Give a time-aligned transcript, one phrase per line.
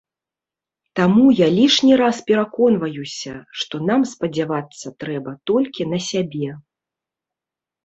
[0.99, 3.33] Таму я лішні раз пераконваюся,
[3.65, 6.49] што нам спадзявацца трэба толькі на сябе.